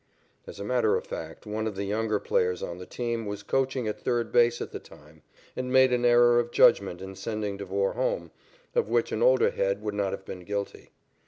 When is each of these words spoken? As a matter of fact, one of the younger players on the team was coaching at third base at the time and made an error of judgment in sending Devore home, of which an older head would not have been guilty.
As 0.47 0.59
a 0.59 0.63
matter 0.63 0.95
of 0.95 1.05
fact, 1.05 1.45
one 1.45 1.67
of 1.67 1.75
the 1.75 1.83
younger 1.83 2.19
players 2.19 2.63
on 2.63 2.79
the 2.79 2.87
team 2.87 3.27
was 3.27 3.43
coaching 3.43 3.87
at 3.87 4.01
third 4.01 4.31
base 4.31 4.59
at 4.59 4.71
the 4.71 4.79
time 4.79 5.21
and 5.55 5.71
made 5.71 5.93
an 5.93 6.05
error 6.05 6.39
of 6.39 6.49
judgment 6.49 7.01
in 7.03 7.13
sending 7.15 7.55
Devore 7.55 7.93
home, 7.93 8.31
of 8.73 8.89
which 8.89 9.11
an 9.11 9.21
older 9.21 9.51
head 9.51 9.83
would 9.83 9.93
not 9.93 10.11
have 10.11 10.25
been 10.25 10.39
guilty. 10.39 10.89